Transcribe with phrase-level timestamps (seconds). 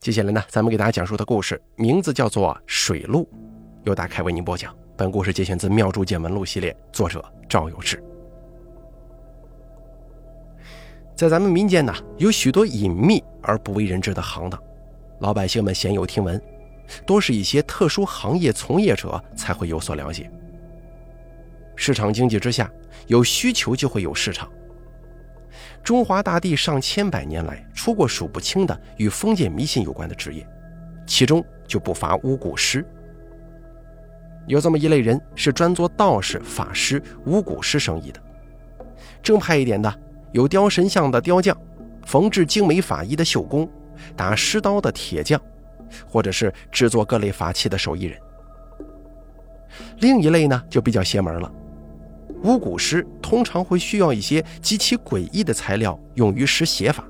[0.00, 3.24] 接下来呢，咱们给大家讲述的故事名字叫做《水路》，
[3.84, 4.74] 由大凯为您播讲。
[4.96, 8.00] 本故事节选自《妙著见闻录》系列，作者赵有志。
[11.16, 14.62] 在咱们民间呢，有许多隐秘而不为人知的行当，
[15.20, 16.40] 老百姓们鲜有听闻，
[17.04, 20.30] 多是一些特殊行业从业者才会有所了解。
[21.74, 22.70] 市场经济之下，
[23.06, 24.48] 有需求就会有市场。
[25.86, 30.44] 中华大地上千百年来出过数不清的与封建迷信有关的职业，
[31.06, 32.84] 其中就不乏巫蛊师。
[34.48, 38.20] 有这么一类人是专做道士、法师、巫蛊师生意的。
[39.22, 40.00] 正派一点的，
[40.32, 41.56] 有雕神像的雕匠，
[42.04, 43.70] 缝制精美法衣的绣工，
[44.16, 45.40] 打尸刀的铁匠，
[46.04, 48.20] 或者是制作各类法器的手艺人。
[49.98, 51.52] 另一类呢，就比较邪门了。
[52.46, 57.04] 巫蛊师通常会需要一些极其诡异的材料用于施邪法，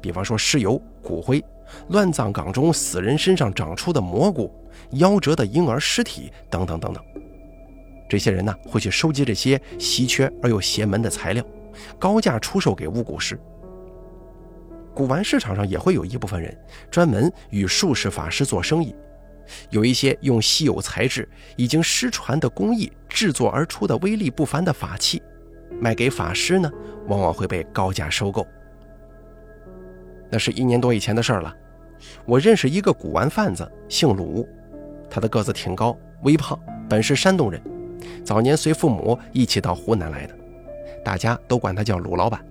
[0.00, 1.42] 比方说尸油、骨灰、
[1.90, 4.52] 乱葬岗中死人身上长出的蘑菇、
[4.94, 7.00] 夭折的婴儿尸体等等等等。
[8.08, 11.44] 这些人呢会去收集这些稀缺而又邪门的材料，
[11.96, 13.38] 高价出售给巫蛊师。
[14.92, 16.54] 古玩市场上也会有一部分人
[16.90, 18.92] 专门与术士、法师做生意。
[19.70, 25.22] 有一些用稀有材质、已经失传的工艺制作而出的威力不凡的法器，
[25.80, 26.70] 卖给法师呢，
[27.08, 28.46] 往往会被高价收购。
[30.30, 31.54] 那是一年多以前的事儿了。
[32.24, 34.48] 我认识一个古玩贩子，姓鲁，
[35.08, 37.62] 他的个子挺高，微胖，本是山东人，
[38.24, 40.34] 早年随父母一起到湖南来的，
[41.04, 42.44] 大家都管他叫鲁老板。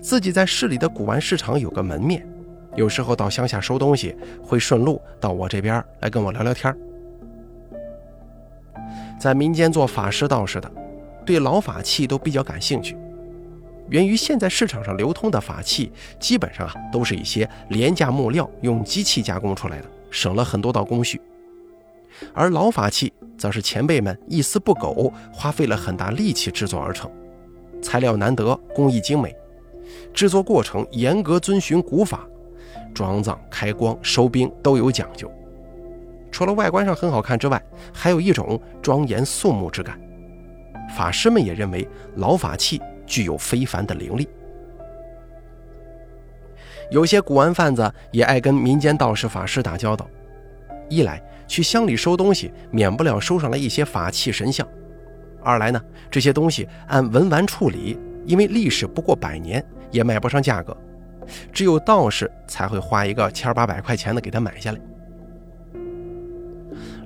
[0.00, 2.26] 自己在市里的古玩市场有个门面。
[2.78, 6.72] 有时候到乡下收东西，会顺路到我这边来跟我聊聊天
[9.18, 10.70] 在民间做法师道士的，
[11.26, 12.96] 对老法器都比较感兴趣。
[13.88, 15.90] 源于现在市场上流通的法器，
[16.20, 21.20] 基本上啊都是一些廉价木料用机器加工出来的，省了很多道工序。
[22.32, 27.10] 而老法器则是前辈们一丝不苟，花费了很大力气制作而成，
[27.82, 29.34] 材料难得，工艺精美，
[30.14, 32.24] 制作过程严格遵循古法。
[32.94, 35.30] 装藏、开光、收兵都有讲究，
[36.30, 37.62] 除了外观上很好看之外，
[37.92, 39.98] 还有一种庄严肃穆之感。
[40.96, 44.28] 法师们也认为老法器具有非凡的灵力。
[46.90, 50.08] 有些古玩贩子也爱跟民间道士、法师打交道，
[50.88, 54.66] 一来去乡里收东西，免不了收上来一些法器神像；
[55.42, 60.74] 二来呢，这些东西按文玩处理，因为历史不过百年，也卖不上价格。
[61.52, 64.78] 只有道士才会花一个千八百块钱的给他买下来。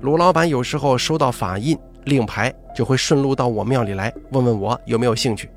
[0.01, 5.49] 鲁老板有时候收到法印令牌，就会顺路到我庙里来问问我有没有兴趣。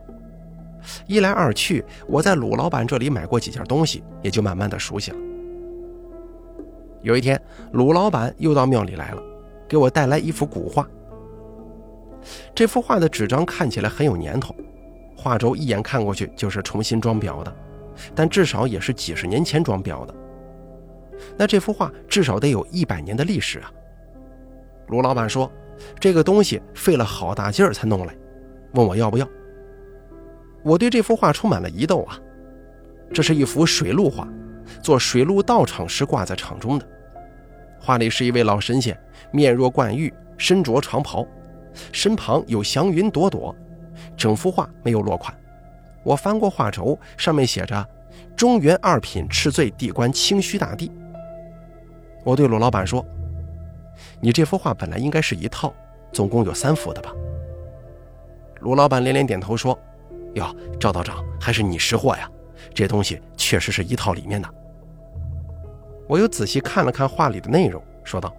[1.07, 5.17] 一来二去，我在鲁老板这里买过几件东西，也就慢慢的熟悉了。
[7.01, 9.23] 有一天，鲁老板又到庙里来了，
[9.67, 10.87] 给我带来一幅古画。
[12.53, 14.55] 这幅画的纸张看起来很有年头，
[15.15, 17.55] 画轴一眼看过去就是重新装裱的。
[18.13, 20.13] 但至少也是几十年前装裱的，
[21.37, 23.71] 那这幅画至少得有一百年的历史啊！
[24.87, 25.51] 卢老板说
[25.99, 28.15] ：“这个东西费了好大劲儿才弄来，
[28.73, 29.27] 问我要不要。”
[30.63, 32.19] 我对这幅画充满了疑窦啊！
[33.13, 34.27] 这是一幅水陆画，
[34.81, 36.87] 做水陆道场时挂在场中的。
[37.79, 38.99] 画里是一位老神仙，
[39.31, 41.25] 面若冠玉，身着长袍，
[41.91, 43.55] 身旁有祥云朵朵，
[44.17, 45.35] 整幅画没有落款。
[46.05, 47.85] 我翻过画轴，上面写着
[48.37, 50.91] “中原二品赤罪地官清虚大帝”。
[52.23, 53.03] 我对鲁老板说
[54.21, 55.73] ：“你这幅画本来应该是一套，
[56.13, 57.11] 总共有三幅的吧？”
[58.61, 59.77] 鲁老板连连点头说
[60.35, 62.29] ：“哟，赵道长，还是你识货呀！
[62.71, 64.47] 这东西确实是一套里面的。”
[66.07, 68.31] 我又仔细看了看画里的内容，说道：“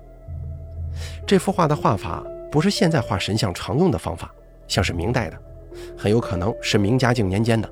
[1.26, 4.32] 这幅画的画法不是现在画神像常用的方法，
[4.68, 5.36] 像是明代的。”
[5.96, 7.70] 很有可能是明嘉靖年间的。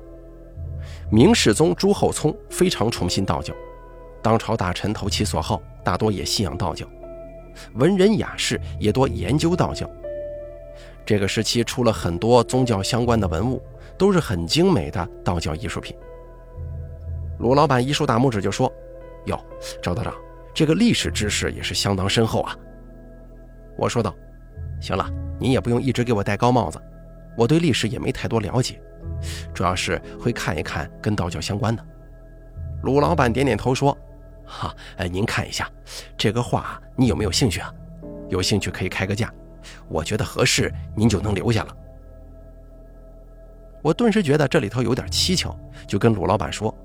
[1.11, 3.53] 明世宗朱厚熜非常崇信道教，
[4.21, 6.85] 当朝大臣投其所好，大多也信仰道教，
[7.75, 9.89] 文人雅士也多研究道教。
[11.05, 13.61] 这个时期出了很多宗教相关的文物，
[13.97, 15.95] 都是很精美的道教艺术品。
[17.37, 18.71] 鲁老板一竖大拇指就说
[19.27, 19.39] ：“哟，
[19.83, 20.13] 赵道长，
[20.53, 22.57] 这个历史知识也是相当深厚啊。”
[23.77, 24.15] 我说道
[24.81, 25.07] ：“行了，
[25.39, 26.81] 您也不用一直给我戴高帽子。”
[27.35, 28.81] 我对历史也没太多了解，
[29.53, 31.85] 主要是会看一看跟道教相关的。
[32.83, 33.97] 鲁老板点点头说
[34.45, 35.69] ：“哈，哎，您看一下
[36.17, 37.73] 这个画，你有没有兴趣啊？
[38.29, 39.31] 有兴趣可以开个价，
[39.87, 41.75] 我觉得合适，您就能留下了。”
[43.81, 45.55] 我顿时觉得这里头有点蹊跷，
[45.87, 46.75] 就跟鲁老板说：“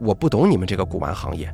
[0.00, 1.52] 我不懂你们这个古玩行业，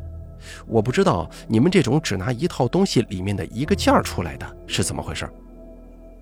[0.66, 5.28] 我不知道你们这种只拿一套东西里面的一个件儿出来的是怎么回事。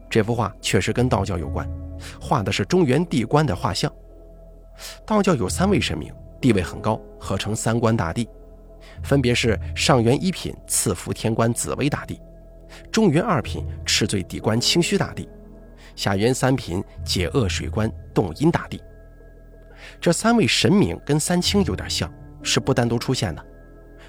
[0.08, 1.69] 这幅画确实跟道教有关，
[2.20, 3.93] 画的是中原地官的画像。
[5.05, 8.29] 道教有三位神明，地位很高，合称三官大帝，
[9.03, 12.20] 分别是上元一品赐福天官紫薇大帝，
[12.93, 15.29] 中元二品赤罪地官清虚大帝，
[15.94, 18.81] 下元三品解厄水官洞阴大帝。
[20.00, 22.12] 这三位神明跟三清有点像，
[22.43, 23.44] 是不单独出现的。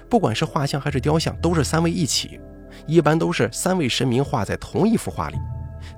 [0.08, 2.40] 不管是画像还是雕像，都是三位一起，
[2.86, 5.36] 一般都是三位神明画在同一幅画里。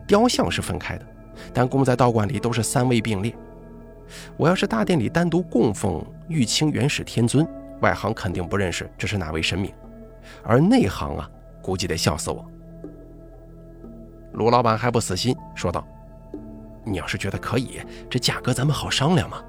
[0.07, 1.07] 雕像是分开的，
[1.53, 3.35] 但供在道观里都是三位并列。
[4.37, 7.47] 我要是大殿里单独供奉玉清元始天尊，
[7.81, 9.73] 外行肯定不认识这是哪位神明，
[10.43, 11.31] 而内行啊，
[11.63, 12.45] 估计得笑死我。
[14.33, 15.87] 卢老板还不死心，说道
[16.85, 19.43] ：“你要是觉得可以，这价格咱们好商量嘛。”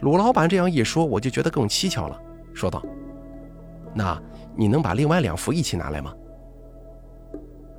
[0.00, 2.20] 鲁老板这样一说，我就觉得更蹊跷了，
[2.54, 2.82] 说道
[3.94, 4.20] ：“那
[4.54, 6.14] 你能把另外两幅一起拿来吗？”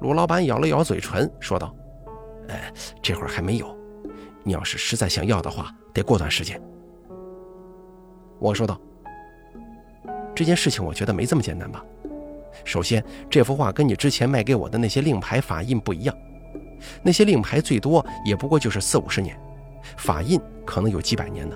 [0.01, 1.73] 鲁老板咬了咬嘴唇，说道
[2.49, 3.77] ：“哎，这会儿还没有。
[4.43, 6.59] 你要是实在想要的话，得过段时间。”
[8.39, 8.81] 我说道
[10.33, 11.85] ：“这件事情我觉得没这么简单吧？
[12.65, 16.15] 首先，这幅画跟你之前卖给我的那些令牌法印不一样，
[17.03, 19.39] 那些令牌最多也不过就是四五十年，
[19.97, 21.55] 法印可能有几百年呢。”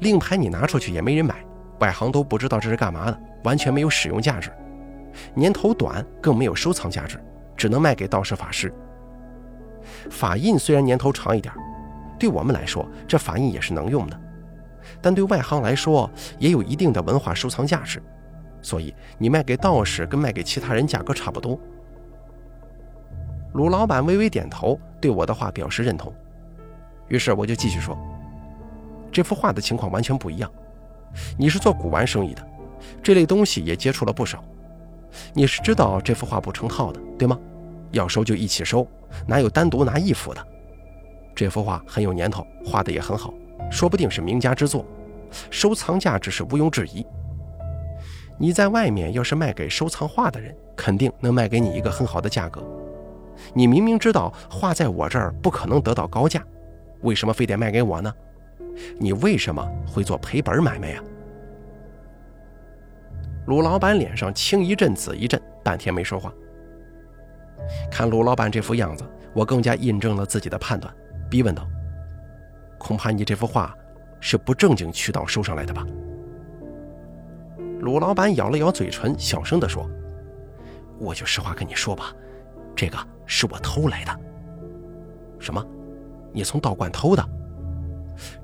[0.00, 1.44] 令牌你拿出去也没人买，
[1.80, 4.50] 外行都不知道这是干嘛的，完全没有使用价值。
[5.34, 7.22] 年头短，更没有收藏价值，
[7.56, 8.72] 只能卖给道士法师。
[10.10, 11.52] 法印虽然年头长一点，
[12.18, 14.20] 对我们来说这法印也是能用的，
[15.00, 18.02] 但对外行来说也有一定的文化收藏价值。
[18.60, 21.58] 所以你卖给道士跟卖给其他人价格差不多。
[23.54, 26.14] 鲁老板微微点头，对我的话表示认同。
[27.08, 27.98] 于是我就继续说。
[29.10, 30.50] 这幅画的情况完全不一样。
[31.36, 32.48] 你是做古玩生意的，
[33.02, 34.42] 这类东西也接触了不少。
[35.34, 37.38] 你是知道这幅画不成套的，对吗？
[37.90, 38.86] 要收就一起收，
[39.26, 40.46] 哪有单独拿一幅的？
[41.34, 43.32] 这幅画很有年头，画的也很好，
[43.70, 44.84] 说不定是名家之作，
[45.50, 47.06] 收藏价值是毋庸置疑。
[48.38, 52.62] 你在外面要是卖给收藏画的人，肯定能卖给你一个很好的价格。
[53.54, 56.42] 你明明知道画在我这儿不可能得到高价，
[57.02, 58.12] 为什么非得卖给我呢？
[58.98, 61.02] 你为什么会做赔本买卖呀？
[63.46, 66.32] 鲁老板脸上青一阵紫一阵，半天没说话。
[67.90, 70.94] 看鲁老板这副样子，我更加印证了自己的判断，
[71.28, 71.66] 逼问道
[72.78, 73.76] ：“恐怕你这幅画
[74.20, 75.84] 是不正经渠道收上来的吧？”
[77.80, 79.90] 鲁老板咬了咬嘴唇，小声地说
[81.00, 82.14] ：“我就实话跟你说吧，
[82.76, 82.96] 这个
[83.26, 84.20] 是我偷来的。
[85.40, 85.64] ”“什么？
[86.32, 87.28] 你从道观偷的？”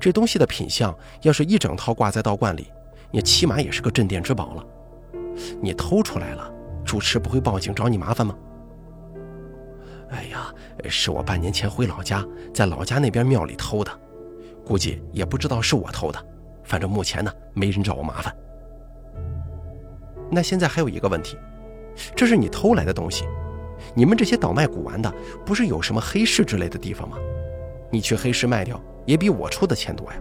[0.00, 0.92] 这东西的品相，
[1.22, 2.66] 要是一整套挂在道观里，
[3.12, 4.66] 也起码也是个镇店之宝了。
[5.60, 6.50] 你偷出来了，
[6.84, 8.34] 主持不会报警找你麻烦吗？
[10.10, 10.52] 哎呀，
[10.88, 13.90] 是我半年前回老家，在老家那边庙里偷的，
[14.64, 16.18] 估计也不知道是我偷的。
[16.64, 18.34] 反正目前呢，没人找我麻烦。
[20.30, 21.36] 那现在还有一个问题，
[22.14, 23.24] 这是你偷来的东西，
[23.94, 25.12] 你们这些倒卖古玩的，
[25.44, 27.16] 不是有什么黑市之类的地方吗？
[27.90, 28.80] 你去黑市卖掉。
[29.06, 30.18] 也比我出的钱多呀，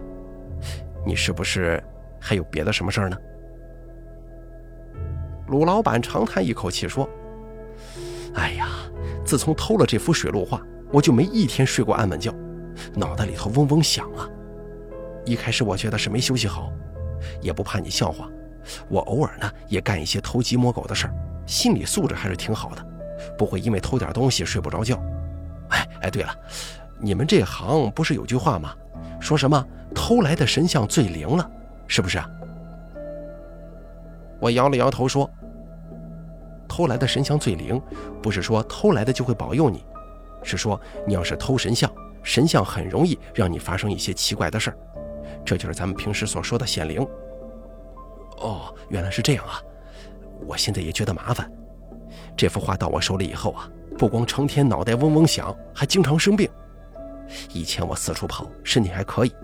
[1.04, 1.78] 你是不是
[2.18, 3.18] 还有别的什么事儿呢？
[5.48, 7.08] 鲁老板长叹一口气说
[8.34, 8.68] ：“哎呀，
[9.24, 10.62] 自从偷了这幅水陆画，
[10.92, 12.32] 我就没一天睡过安稳觉，
[12.94, 14.28] 脑袋里头嗡嗡响啊。
[15.24, 16.70] 一开始我觉得是没休息好，
[17.40, 18.28] 也不怕你笑话，
[18.88, 21.14] 我偶尔呢也干一些偷鸡摸狗的事儿，
[21.46, 22.86] 心理素质还是挺好的，
[23.36, 25.02] 不会因为偷点东西睡不着觉。
[25.70, 26.34] 哎哎，对了。”
[27.00, 28.74] 你们这行不是有句话吗？
[29.20, 29.64] 说什么
[29.94, 31.48] 偷来的神像最灵了，
[31.86, 32.20] 是不是？
[34.40, 35.30] 我摇了摇头说
[36.78, 37.82] ：“偷来的神像最灵，
[38.22, 39.84] 不是说偷来的就会保佑你，
[40.44, 41.92] 是说你要是偷神像，
[42.22, 44.78] 神像很容易让你发生一些奇怪的事儿，
[45.44, 47.04] 这就是咱们平时所说的显灵。”
[48.38, 49.60] 哦，原来是这样啊！
[50.46, 51.50] 我现在也觉得麻烦。
[52.36, 53.68] 这幅画到我手里以后啊，
[53.98, 56.48] 不光成天脑袋嗡嗡响，还经常生病。
[57.52, 59.34] 以前我四处跑，身体还可以，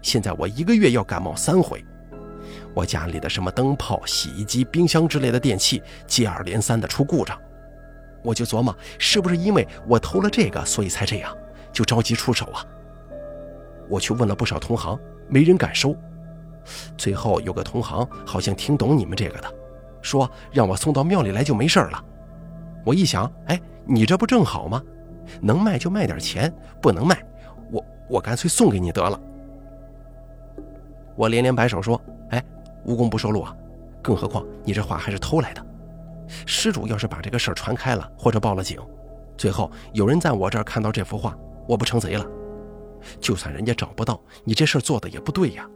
[0.00, 1.84] 现在我一个月要感冒三回。
[2.74, 7.38] 我家里的什么灯泡、洗衣机、冰箱之类的电器接二连三的出故障，
[8.22, 11.34] 我就琢磨是不是因为我偷了这个，所以才这样，
[11.72, 12.66] 就着急出手啊。
[13.88, 15.96] 我去问了不少同行，没人敢收。
[16.96, 19.54] 最后有个同行好像听懂你们这个的，
[20.02, 22.04] 说让我送到庙里来就没事了。
[22.84, 24.82] 我一想，哎，你这不正好吗？
[25.40, 27.22] 能卖就卖点钱，不能卖。
[27.70, 29.20] 我我干脆送给你得了。
[31.16, 32.00] 我连连摆手说
[32.30, 32.42] ：“哎，
[32.84, 33.54] 无功不受禄啊！
[34.02, 35.66] 更何况你这画还是偷来的。
[36.46, 38.80] 失主要是把这个事儿传开了，或者报了警，
[39.36, 41.36] 最后有人在我这儿看到这幅画，
[41.66, 42.26] 我不成贼了？
[43.20, 45.68] 就算人家找不到，你这事儿做的也不对呀。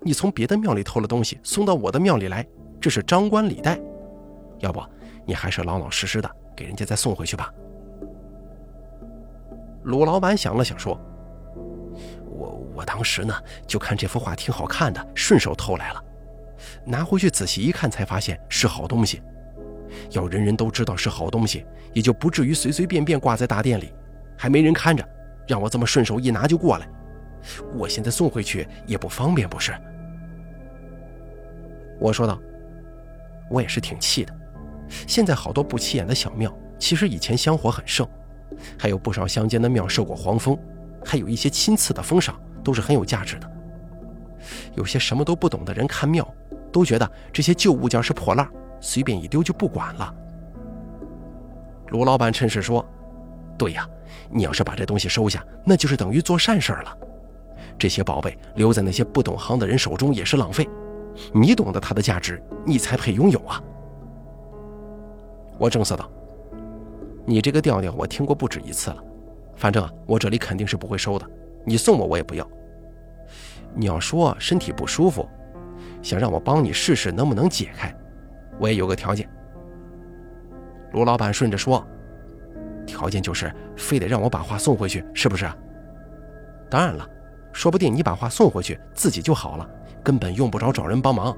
[0.00, 2.46] 你从别的庙里偷了东西，送到我的庙里来，
[2.80, 3.78] 这是张冠李戴。
[4.60, 4.82] 要不，
[5.26, 7.52] 你还是老老实实的给人家再送回去吧。
[9.82, 10.98] 鲁老板想了想说
[12.30, 13.34] ：“我我当时呢，
[13.66, 16.04] 就看这幅画挺好看的，顺手偷来了。
[16.84, 19.22] 拿回去仔细一看，才发现是好东西。
[20.10, 23.92] 要人人都知道是好东西，也就不至于随随便便挂在大殿里，
[24.36, 25.06] 还没人看着，
[25.46, 26.88] 让我这么顺手一拿就过来。
[27.74, 29.72] 我现在送回去也不方便，不是？”
[31.98, 32.40] 我说道
[33.50, 34.34] ：“我也是挺气的。
[35.06, 38.06] 现在好多不起眼的小庙，其实以前香火很盛。”
[38.78, 40.58] 还有不少乡间的庙受过黄风，
[41.04, 43.50] 还有一些亲赐的封赏都是很有价值的。
[44.74, 46.26] 有些什么都不懂的人看庙，
[46.72, 48.48] 都觉得这些旧物件是破烂，
[48.80, 50.14] 随便一丢就不管了。
[51.88, 52.84] 卢老板趁势说
[53.56, 53.88] ：“对呀，
[54.30, 56.96] 你要是把这东西收下，那就是等于做善事了。
[57.78, 60.68] 这些宝贝留在那些不懂行的人手中也是浪费。
[61.32, 63.62] 你懂得它的价值，你才配拥有啊！”
[65.58, 66.10] 我正色道。
[67.24, 69.02] 你这个调调我听过不止一次了，
[69.56, 71.28] 反正啊，我这里肯定是不会收的。
[71.64, 72.48] 你送我我也不要。
[73.74, 75.28] 你要说身体不舒服，
[76.02, 77.94] 想让我帮你试试能不能解开，
[78.58, 79.28] 我也有个条件。
[80.92, 81.86] 卢老板顺着说，
[82.86, 85.46] 条件就是非得让我把画送回去，是不是？
[86.70, 87.08] 当然了，
[87.52, 89.68] 说不定你把画送回去自己就好了，
[90.02, 91.36] 根本用不着找人帮忙。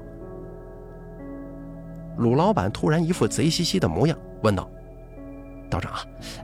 [2.17, 4.69] 鲁老板突然一副贼兮兮的模样，问道。
[5.69, 5.99] 道长啊，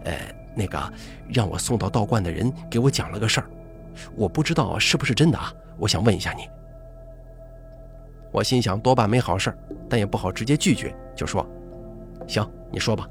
[0.06, 0.14] 呃，
[0.56, 0.82] 那个
[1.28, 3.48] 让我送到道观的人给我讲了个事儿，
[4.16, 6.50] 我不知道是不是真的啊，我想问一下你。
[8.32, 9.56] 我心想多半没好事
[9.90, 11.46] 但也不好直接拒绝，就说
[12.28, 13.08] ：“行，你说吧。”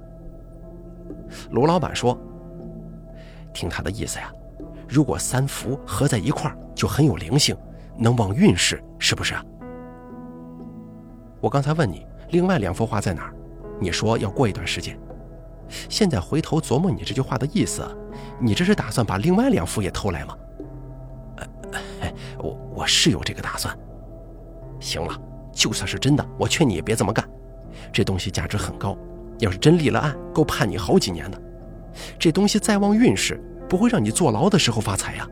[1.51, 2.17] 卢老板说
[3.53, 4.31] ：“听他的意思呀，
[4.89, 7.57] 如果三幅合在一块儿就很有灵性，
[7.97, 9.45] 能旺运势，是不是啊？”
[11.41, 13.35] 我刚才问你另外两幅画在哪儿，
[13.81, 14.99] 你说要过一段时间。
[15.89, 17.83] 现在回头琢磨你这句话的意思，
[18.39, 20.37] 你这是打算把另外两幅也偷来吗？
[22.77, 23.77] 我是有这个打算。
[24.79, 25.19] 行了，
[25.51, 27.27] 就算是真的，我劝你也别这么干。
[27.91, 28.97] 这东西价值很高，
[29.39, 31.43] 要是真立了案，够判你好几年的。
[32.19, 35.27] 这东西再旺运势，不会让你坐牢的时候发财呀。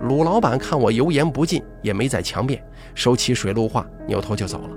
[0.00, 2.62] 鲁老板看我油盐不进，也没再强辩，
[2.94, 4.76] 收起水陆画，扭头就走了。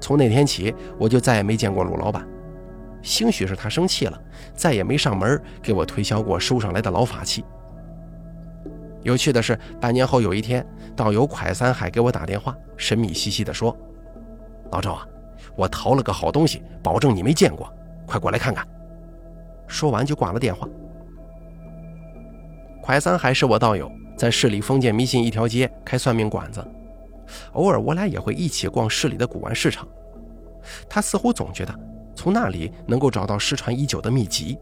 [0.00, 2.26] 从那天起，我就再也没见过鲁老板。
[3.02, 4.20] 兴许是他生气了，
[4.52, 7.44] 再也没上门给我推销过收上来的老法器。
[9.02, 13.76] 有趣的是，半年后有一天，道友蒯三海给我打电话，神秘兮兮地说
[14.70, 15.06] ：“老赵啊，
[15.56, 17.72] 我淘了个好东西，保证你没见过，
[18.06, 18.66] 快过来看看。”
[19.66, 20.68] 说完就挂了电话。
[22.84, 26.64] 蒯三海是我道友，在市里封建迷信一条街开算命馆子。
[27.52, 29.86] 偶尔我俩也会一起逛市里的古玩市场，
[30.88, 31.74] 他似乎总觉得
[32.14, 34.58] 从那里能够找到失传已久的秘籍。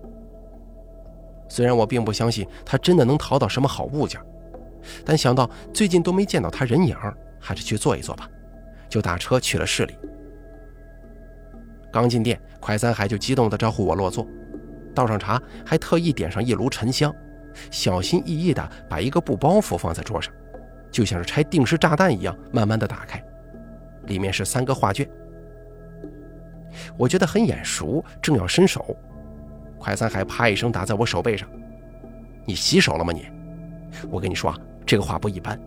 [1.50, 4.19] 虽然我并不相信他真的能淘到什么好物件，
[5.04, 6.97] 但想到最近都没见到他人影，
[7.40, 8.26] 还是去坐一坐吧，
[8.88, 9.95] 就打车去了市里。
[11.92, 14.25] 刚进店，快三海就激动地招呼我落座，
[14.95, 17.12] 倒上茶，还特意点上一炉沉香，
[17.69, 20.33] 小心翼翼地把一个布包袱放在桌上。
[20.92, 23.21] 就像是拆定时炸弹一样，慢慢的打开，
[24.07, 25.09] 里面是三个画卷。
[26.97, 28.97] 我觉得很眼熟，正要伸手，
[29.81, 31.49] 快三海啪一声打在我手背上
[32.47, 33.13] ：“你洗手了吗？
[33.13, 33.27] 你！
[34.11, 34.57] 我跟你说啊，
[34.87, 35.59] 这个话不一般，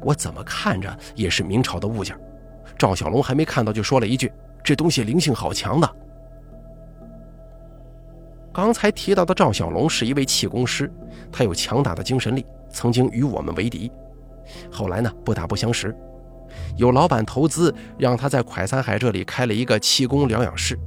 [0.00, 2.18] 我怎么看着也是明朝的物件。”
[2.78, 4.32] 赵小龙还没看到，就说了一句
[4.64, 5.96] ：“这东西灵性好强的。”
[8.52, 10.90] 刚才提到的赵小龙是一位气功师，
[11.30, 13.90] 他有强大的精神力，曾经与我们为敌。
[14.70, 15.94] 后来呢，不打不相识，
[16.76, 20.78] 有老板投资，让他在蒯三海这里开了一个气功疗养室，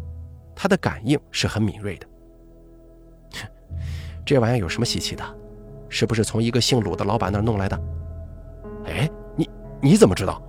[0.55, 2.07] 他的感应是很敏锐的。
[4.31, 5.21] 这玩意儿有什么稀奇的？
[5.89, 7.77] 是不是从一个姓鲁的老板那儿弄来的？
[8.85, 9.49] 哎，你
[9.81, 10.41] 你怎么知道？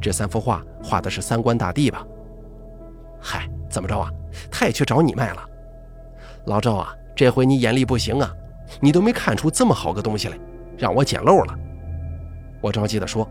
[0.00, 2.06] 这三幅画画的是三官大帝吧？
[3.20, 4.08] 嗨，怎么着啊？
[4.48, 5.42] 他也去找你卖了？
[6.44, 8.32] 老赵啊，这回你眼力不行啊，
[8.78, 10.38] 你都没看出这么好个东西来，
[10.78, 11.58] 让我捡漏了。
[12.60, 13.28] 我着急地说：“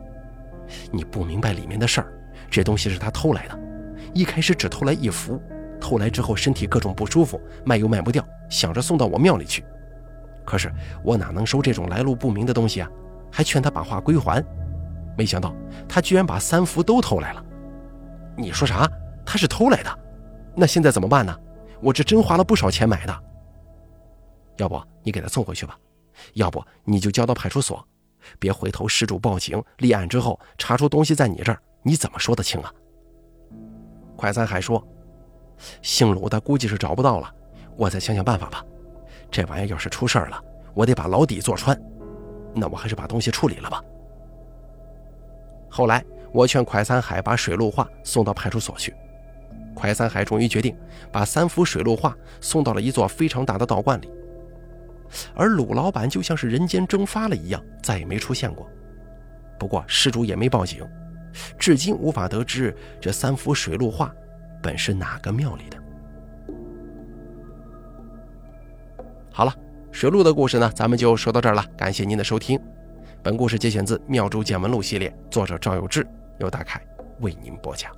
[0.92, 2.14] 你不明白里面的事儿，
[2.52, 3.58] 这东西是他偷来的。
[4.14, 5.42] 一开始只偷来一幅，
[5.86, 9.64] 偷来之后身体各种不舒服，卖又卖不掉，想着送到我庙里去。
[10.44, 10.74] 可是
[11.04, 12.90] 我哪能收这种来路不明的东西啊？
[13.32, 14.44] 还劝他把画归还。
[15.16, 15.54] 没想到
[15.88, 17.46] 他居然把三幅都偷来了。
[18.36, 18.90] 你说啥？
[19.24, 20.00] 他是偷来的？
[20.56, 21.38] 那现在怎么办呢？
[21.82, 23.24] 我这真花了不少钱买的。
[24.58, 25.78] 要不你给他送回去吧，
[26.34, 27.88] 要不你就交到派出所，
[28.40, 32.74] 别回头失主报警立案之后查出东西在你这儿，你怎么说得清啊？
[34.16, 34.84] 快三海说
[35.82, 37.34] ：“姓鲁的估计是找不到了，
[37.76, 38.64] 我再想想办法吧。
[39.32, 40.42] 这玩意儿要是出事儿了，
[40.74, 41.80] 我得把牢底坐穿。
[42.54, 43.84] 那我还是把东西处理了吧。”
[45.70, 48.96] 后来我劝快三海把水陆画送到派出所去，
[49.74, 50.78] 快三海终于决定
[51.12, 54.10] 把三幅水陆画送到了一座非常大的道观里。
[55.34, 58.70] 而鲁老板就像是人间蒸发了一样，再也没出现过。
[59.60, 60.86] 不过失主也没报警。
[61.60, 64.14] 至今无法得知这三幅水陆画
[64.66, 65.78] 本是哪个庙里的。
[69.32, 69.54] 好了，
[69.92, 71.64] 水陆的故事呢，咱们就说到这儿了。
[71.78, 72.60] 感谢您的收听，
[73.22, 76.04] 本故事节选自《妙珠见闻录》系列，作者赵有志，
[76.40, 76.82] 由大凯
[77.20, 77.92] 为您播讲。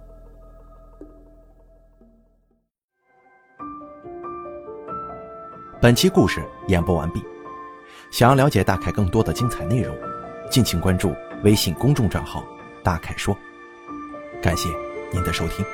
[5.80, 7.24] 本期故事演播完毕。
[8.12, 9.96] 想要了解大凯更多的精彩内容，
[10.52, 12.44] 敬请关注微信公众账号。
[12.84, 13.34] 大凯说
[14.44, 14.68] ：“感谢
[15.14, 15.66] 您的收听。”